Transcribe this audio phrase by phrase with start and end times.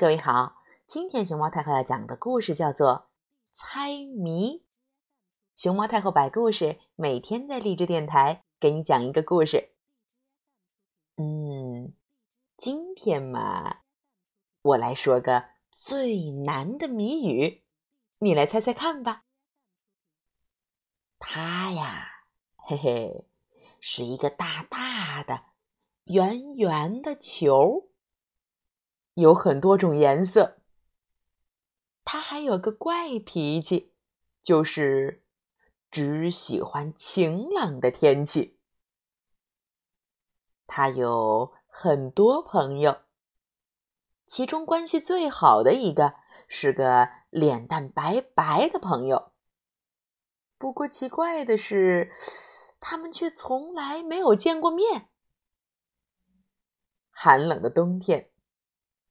[0.00, 2.88] 各位好，今天熊猫太后要讲的故事叫做
[3.52, 4.56] 《猜谜》。
[5.54, 9.74] 熊猫太后摆故事，每天在励志电台给你讲一个故事。
[11.16, 11.92] 嗯，
[12.56, 13.80] 今天嘛，
[14.62, 17.62] 我来说个最难的谜语，
[18.20, 19.24] 你来猜猜看吧。
[21.18, 22.08] 它呀，
[22.56, 23.26] 嘿嘿，
[23.80, 25.42] 是一个大大的、
[26.04, 27.89] 圆圆的球。
[29.20, 30.58] 有很多种颜色，
[32.04, 33.92] 他还有个怪脾气，
[34.42, 35.22] 就是
[35.90, 38.58] 只喜欢晴朗的天气。
[40.66, 43.02] 他有很多朋友，
[44.26, 46.14] 其中关系最好的一个
[46.48, 49.32] 是个脸蛋白白的朋友。
[50.58, 52.12] 不过奇怪的是，
[52.78, 55.08] 他们却从来没有见过面。
[57.10, 58.29] 寒冷的冬天。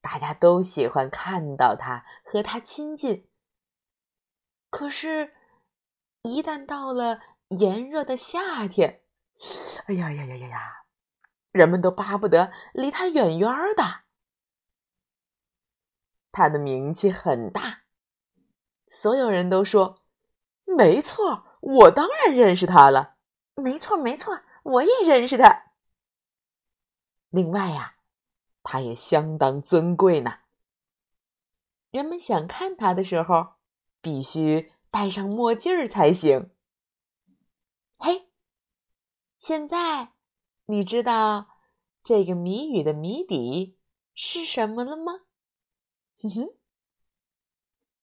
[0.01, 3.27] 大家都喜欢看到他和他亲近，
[4.69, 5.33] 可是，
[6.21, 9.01] 一旦到了炎热的夏天，
[9.87, 10.85] 哎呀呀呀呀呀，
[11.51, 14.03] 人们都巴不得离他远远的。
[16.31, 17.81] 他的名气很大，
[18.87, 20.03] 所有人都说
[20.77, 23.15] ：“没错，我当然认识他了。
[23.61, 25.73] ”“没错，没错，我也认识他。”
[27.29, 27.98] 另外呀。
[28.63, 30.39] 它也相当尊贵呢。
[31.91, 33.53] 人们想看它的时候，
[34.01, 36.51] 必须戴上墨镜儿才行。
[37.97, 38.29] 嘿，
[39.37, 40.13] 现在
[40.65, 41.47] 你知道
[42.03, 43.77] 这个谜语的谜底
[44.13, 45.21] 是什么了吗？
[46.21, 46.58] 哼哼。